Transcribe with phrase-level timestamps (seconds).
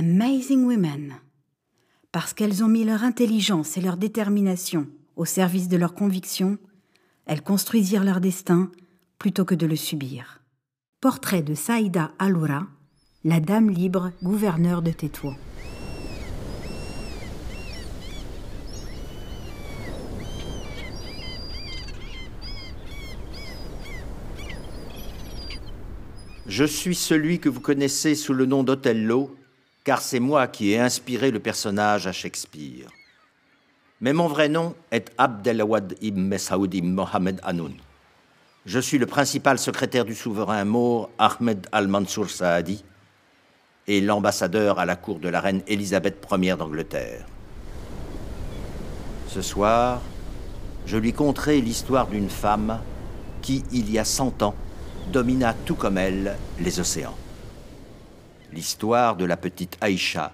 [0.00, 1.16] Amazing Women.
[2.10, 6.56] Parce qu'elles ont mis leur intelligence et leur détermination au service de leurs convictions,
[7.26, 8.72] elles construisirent leur destin
[9.18, 10.40] plutôt que de le subir.
[11.02, 12.66] Portrait de Saïda Aloura,
[13.24, 15.34] la dame libre gouverneure de Tétouan.
[26.46, 29.36] Je suis celui que vous connaissez sous le nom d'Othello,
[29.90, 32.86] car c'est moi qui ai inspiré le personnage à Shakespeare.
[34.00, 37.74] Mais mon vrai nom est Abdelawad ibn Messaoud ibn Mohamed Hanoun.
[38.66, 42.84] Je suis le principal secrétaire du souverain maure Ahmed al-Mansour Saadi
[43.88, 47.26] et l'ambassadeur à la cour de la reine Élisabeth Ier d'Angleterre.
[49.26, 50.00] Ce soir,
[50.86, 52.78] je lui conterai l'histoire d'une femme
[53.42, 54.54] qui, il y a cent ans,
[55.12, 57.16] domina tout comme elle les océans.
[58.52, 60.32] L'histoire de la petite Aïcha,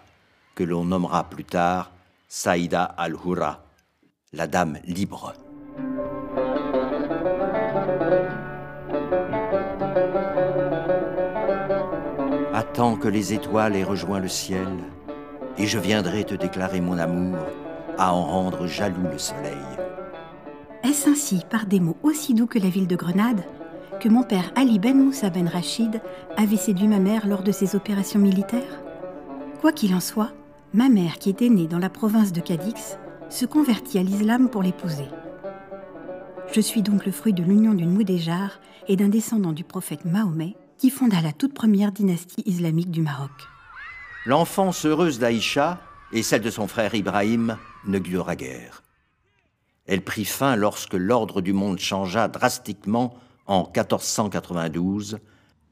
[0.54, 1.92] que l'on nommera plus tard
[2.28, 3.62] Saïda al-Hura,
[4.32, 5.34] la dame libre.
[12.54, 14.66] Attends que les étoiles aient rejoint le ciel,
[15.58, 17.36] et je viendrai te déclarer mon amour,
[17.98, 19.52] à en rendre jaloux le soleil.
[20.82, 23.44] Est-ce ainsi, par des mots aussi doux que la ville de Grenade,
[24.00, 26.00] que mon père Ali Ben Moussa Ben Rachid
[26.36, 28.80] avait séduit ma mère lors de ses opérations militaires
[29.60, 30.32] Quoi qu'il en soit,
[30.74, 32.98] ma mère, qui était née dans la province de Cadix,
[33.30, 35.08] se convertit à l'islam pour l'épouser.
[36.52, 40.54] Je suis donc le fruit de l'union d'une Moudéjar et d'un descendant du prophète Mahomet
[40.78, 43.30] qui fonda la toute première dynastie islamique du Maroc.
[44.26, 45.80] L'enfance heureuse d'Aïcha
[46.12, 48.82] et celle de son frère Ibrahim ne durera guère.
[49.86, 53.14] Elle prit fin lorsque l'ordre du monde changea drastiquement
[53.46, 55.18] en 1492,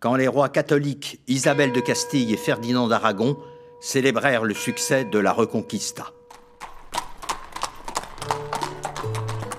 [0.00, 3.36] quand les rois catholiques Isabelle de Castille et Ferdinand d'Aragon
[3.80, 6.12] célébrèrent le succès de la Reconquista.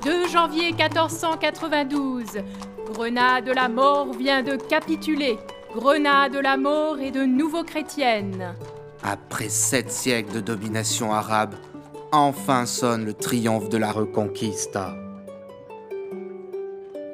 [0.04, 2.25] 2 janvier 1492,
[2.94, 5.38] Grenade la mort vient de capituler.
[5.75, 8.56] Grenade la mort est de nouveau chrétienne.
[9.04, 11.56] Après sept siècles de domination arabe,
[12.12, 14.96] enfin sonne le triomphe de la Reconquista.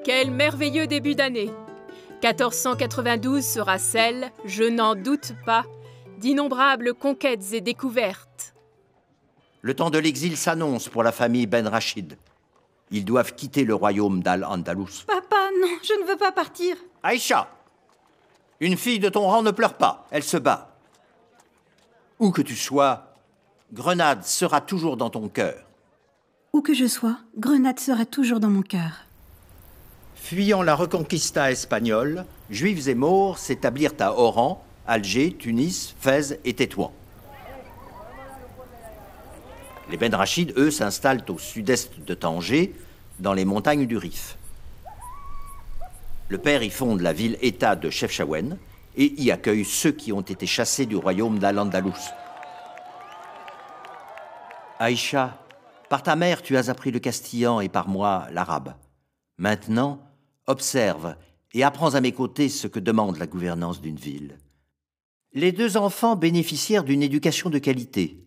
[0.04, 1.52] Quel merveilleux début d'année
[2.24, 5.66] 1492 sera celle, je n'en doute pas,
[6.18, 8.56] d'innombrables conquêtes et découvertes.
[9.62, 12.18] Le temps de l'exil s'annonce pour la famille Ben Rachid.
[12.90, 15.06] Ils doivent quitter le royaume d'Al-Andalus.
[15.06, 16.76] Papa, non, je ne veux pas partir.
[17.04, 17.48] Aïcha
[18.60, 20.76] Une fille de ton rang ne pleure pas, elle se bat.
[22.18, 23.14] Où que tu sois,
[23.72, 25.64] Grenade sera toujours dans ton cœur.
[26.54, 29.06] Où que je sois, Grenade sera toujours dans mon cœur.
[30.22, 36.94] Fuyant la reconquista espagnole, Juifs et Maures s'établirent à Oran, Alger, Tunis, Fès et Tétouan.
[39.90, 42.74] Les Ben Rachid, eux, s'installent au sud-est de Tanger,
[43.20, 44.38] dans les montagnes du Rif.
[46.30, 48.58] Le père y fonde la ville-État de Chefchaouen
[48.96, 52.14] et y accueille ceux qui ont été chassés du royaume d'Al-Andalus.
[54.80, 55.38] Aïcha,
[55.90, 58.76] par ta mère tu as appris le castillan et par moi l'arabe.
[59.38, 60.00] Maintenant,
[60.52, 61.16] observe
[61.54, 64.38] et apprends à mes côtés ce que demande la gouvernance d'une ville.
[65.34, 68.26] Les deux enfants bénéficièrent d'une éducation de qualité.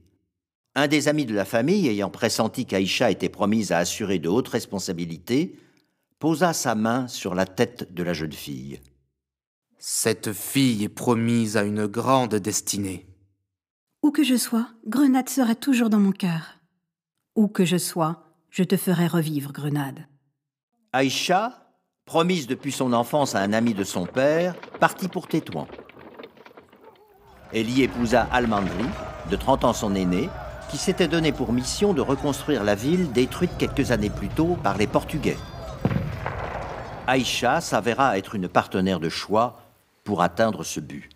[0.75, 4.49] Un des amis de la famille, ayant pressenti qu'Aïcha était promise à assurer de hautes
[4.49, 5.59] responsabilités,
[6.19, 8.81] posa sa main sur la tête de la jeune fille.
[9.79, 13.07] Cette fille est promise à une grande destinée.
[14.03, 16.59] Où que je sois, Grenade sera toujours dans mon cœur.
[17.37, 20.07] Où que je sois, je te ferai revivre, Grenade.
[20.93, 21.64] Aïcha,
[22.07, 25.67] promise depuis son enfance à un ami de son père, partit pour Tétouan.
[27.53, 28.85] Elle y épousa Almandri,
[29.31, 30.29] de 30 ans son aîné,
[30.71, 34.77] qui s'était donné pour mission de reconstruire la ville détruite quelques années plus tôt par
[34.77, 35.37] les Portugais.
[37.07, 39.61] Aïcha s'avéra être une partenaire de choix
[40.05, 41.09] pour atteindre ce but.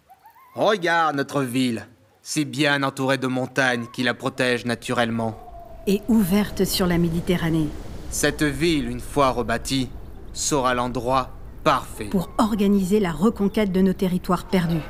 [0.54, 1.86] Regarde notre ville,
[2.22, 5.38] si bien entourée de montagnes qui la protègent naturellement.
[5.86, 7.68] Et ouverte sur la Méditerranée.
[8.10, 9.90] Cette ville, une fois rebâtie,
[10.38, 11.30] sera l'endroit
[11.64, 12.06] parfait.
[12.06, 14.80] Pour organiser la reconquête de nos territoires perdus.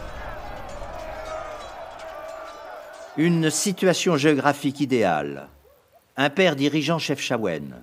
[3.16, 5.48] Une situation géographique idéale.
[6.16, 7.82] Un père dirigeant chef Chawen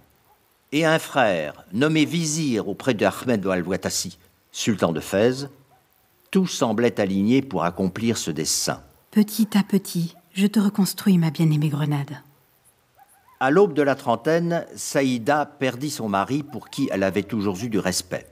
[0.71, 4.17] et un frère nommé vizir auprès d'Ahmed al-Ouatassi,
[4.51, 5.47] sultan de Fès,
[6.31, 8.81] tout semblait aligné pour accomplir ce dessein.
[9.11, 12.21] Petit à petit, je te reconstruis, ma bien-aimée Grenade.
[13.41, 17.67] À l'aube de la trentaine, Saïda perdit son mari pour qui elle avait toujours eu
[17.67, 18.27] du respect.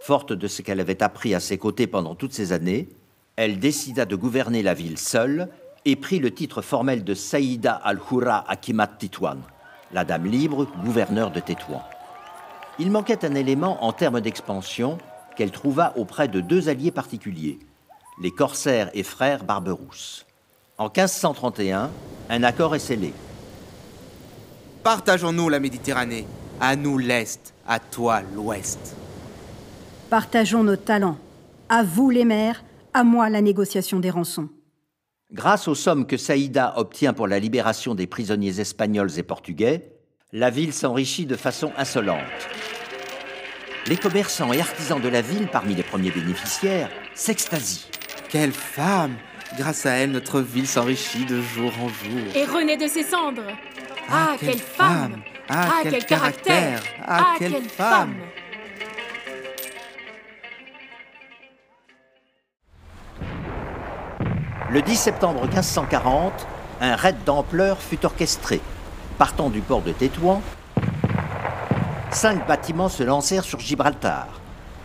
[0.00, 2.88] Forte de ce qu'elle avait appris à ses côtés pendant toutes ces années,
[3.36, 5.48] Elle décida de gouverner la ville seule
[5.84, 9.38] et prit le titre formel de Saïda al-Hura Akimat Titouan,
[9.92, 11.82] la dame libre gouverneur de Tétouan.
[12.78, 14.98] Il manquait un élément en termes d'expansion
[15.36, 17.58] qu'elle trouva auprès de deux alliés particuliers,
[18.20, 20.26] les corsaires et frères Barberousse.
[20.76, 21.90] En 1531,
[22.30, 23.12] un accord est scellé.
[24.82, 26.26] Partageons-nous la Méditerranée,
[26.58, 28.96] à nous l'Est, à toi l'Ouest.
[30.08, 31.18] Partageons nos talents.
[31.68, 34.48] À vous les mers, à moi la négociation des rançons.
[35.32, 39.92] Grâce aux sommes que Saïda obtient pour la libération des prisonniers espagnols et portugais,
[40.32, 42.24] la ville s'enrichit de façon insolente.
[43.86, 47.86] Les commerçants et artisans de la ville, parmi les premiers bénéficiaires, s'extasient.
[48.30, 49.16] Quelle femme
[49.58, 52.36] Grâce à elle, notre ville s'enrichit de jour en jour.
[52.36, 53.42] Et renaît de ses cendres.
[54.08, 58.14] Ah, quelle, femme Ah, quel, caractère Ah, quelle, femme
[64.70, 66.46] Le 10 septembre 1540,
[66.80, 68.60] un raid d'ampleur fut orchestré.
[69.18, 70.42] Partant du port de Tétouan,
[72.10, 74.28] cinq bâtiments se lancèrent sur Gibraltar.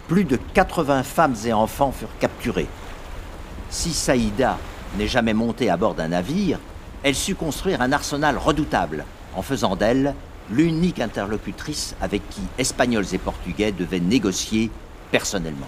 [0.07, 2.67] Plus de 80 femmes et enfants furent capturés.
[3.69, 4.57] Si Saïda
[4.97, 6.59] n'est jamais montée à bord d'un navire,
[7.05, 9.05] elle sut construire un arsenal redoutable,
[9.35, 10.15] en faisant d'elle
[10.49, 14.71] l'unique interlocutrice avec qui Espagnols et Portugais devaient négocier
[15.11, 15.67] personnellement.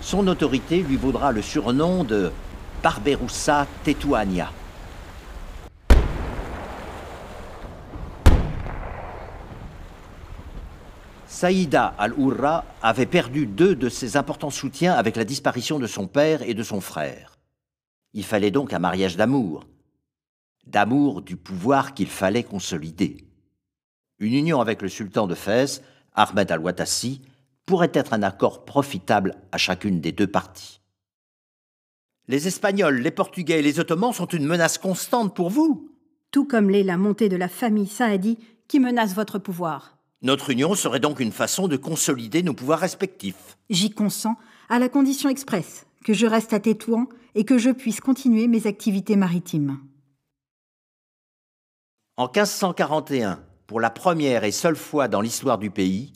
[0.00, 2.32] Son autorité lui vaudra le surnom de
[2.82, 4.50] Barberoussa Tetuania.
[11.26, 16.40] Saïda al-Hurra avait perdu deux de ses importants soutiens avec la disparition de son père
[16.40, 17.36] et de son frère.
[18.14, 19.66] Il fallait donc un mariage d'amour,
[20.66, 23.24] d'amour du pouvoir qu'il fallait consolider.
[24.18, 25.82] Une union avec le sultan de Fès,
[26.14, 27.20] Ahmed al-Watassi,
[27.66, 30.80] pourrait être un accord profitable à chacune des deux parties.
[32.28, 35.90] Les Espagnols, les Portugais et les Ottomans sont une menace constante pour vous.
[36.32, 39.96] Tout comme l'est la montée de la famille Saadi qui menace votre pouvoir.
[40.22, 43.56] Notre union serait donc une façon de consolider nos pouvoirs respectifs.
[43.70, 44.36] J'y consens,
[44.68, 48.66] à la condition expresse que je reste à Tétouan et que je puisse continuer mes
[48.66, 49.78] activités maritimes.
[52.18, 56.14] En 1541, pour la première et seule fois dans l'histoire du pays,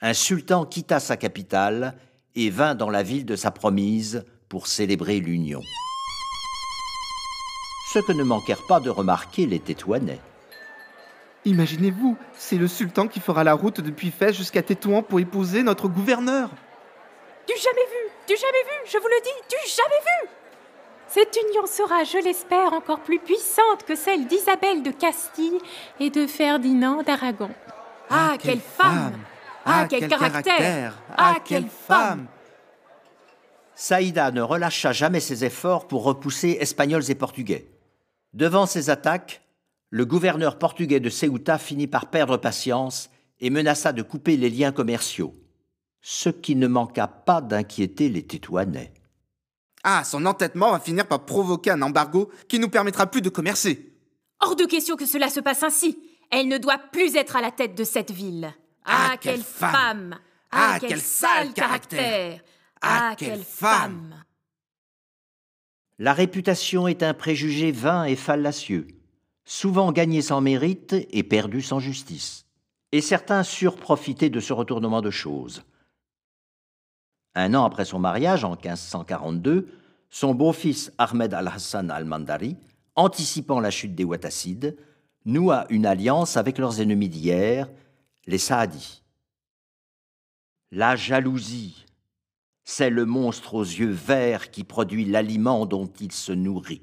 [0.00, 1.94] un sultan quitta sa capitale
[2.34, 5.60] et vint dans la ville de sa promise pour célébrer l'union.
[7.92, 10.18] Ce que ne manquèrent pas de remarquer les Tétouanais.
[11.44, 15.86] Imaginez-vous, c'est le sultan qui fera la route depuis Fès jusqu'à Tétouan pour épouser notre
[15.86, 16.50] gouverneur.
[17.46, 20.28] Du jamais vu, du jamais vu, je vous le dis, du jamais vu.
[21.08, 25.58] Cette union sera, je l'espère, encore plus puissante que celle d'Isabelle de Castille
[26.00, 27.50] et de Ferdinand d'Aragon.
[28.10, 29.18] Ah, quelle femme
[29.64, 32.26] Ah, quel caractère Ah, quelle femme
[33.74, 37.66] Saïda ne relâcha jamais ses efforts pour repousser Espagnols et Portugais.
[38.32, 39.42] Devant ces attaques,
[39.90, 43.10] le gouverneur portugais de Ceuta finit par perdre patience
[43.40, 45.34] et menaça de couper les liens commerciaux,
[46.00, 48.92] ce qui ne manqua pas d'inquiéter les Tétouanais.
[49.88, 53.94] Ah, son entêtement va finir par provoquer un embargo qui nous permettra plus de commercer.
[54.40, 55.96] Hors de question que cela se passe ainsi.
[56.32, 58.52] Elle ne doit plus être à la tête de cette ville.
[58.84, 59.70] Ah, Ah, quelle quelle femme.
[59.70, 60.18] femme
[60.50, 62.40] Ah, quel sale caractère
[62.82, 64.24] Ah, quelle femme
[66.00, 68.88] La réputation est un préjugé vain et fallacieux,
[69.44, 72.44] souvent gagné sans mérite et perdu sans justice.
[72.90, 75.62] Et certains surent profiter de ce retournement de choses.
[77.38, 79.68] Un an après son mariage, en 1542,
[80.08, 82.56] son beau-fils Ahmed al-Hassan al-Mandari,
[82.94, 84.74] anticipant la chute des Wattassides,
[85.26, 87.68] noua une alliance avec leurs ennemis d'hier,
[88.26, 89.02] les Saadis.
[90.72, 91.84] La jalousie,
[92.64, 96.82] c'est le monstre aux yeux verts qui produit l'aliment dont il se nourrit.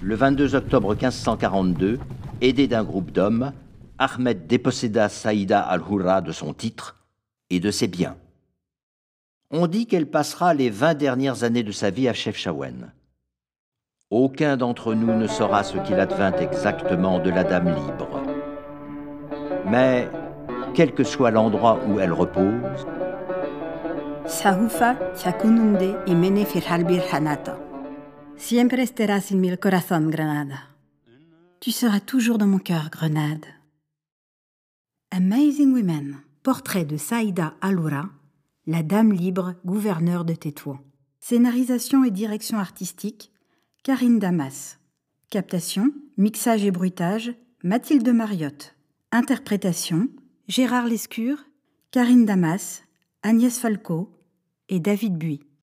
[0.00, 2.00] Le 22 octobre 1542,
[2.40, 3.52] aidé d'un groupe d'hommes,
[4.02, 6.96] Ahmed déposséda Saïda al-Hurra de son titre
[7.50, 8.16] et de ses biens.
[9.52, 12.92] On dit qu'elle passera les vingt dernières années de sa vie à Chefchaouen.
[14.10, 18.22] Aucun d'entre nous ne saura ce qu'il advint exactement de la Dame libre.
[19.66, 20.10] Mais,
[20.74, 22.86] quel que soit l'endroit où elle repose.
[31.60, 33.46] Tu seras toujours dans mon cœur, Grenade.
[35.14, 38.08] Amazing Women, portrait de Saïda Aloura,
[38.66, 40.78] la dame libre gouverneure de Tétouan.
[41.20, 43.30] Scénarisation et direction artistique,
[43.82, 44.78] Karine Damas.
[45.28, 48.74] Captation, mixage et bruitage, Mathilde Mariotte.
[49.10, 50.08] Interprétation,
[50.48, 51.44] Gérard Lescure,
[51.90, 52.82] Karine Damas,
[53.22, 54.18] Agnès Falco
[54.70, 55.42] et David Buis.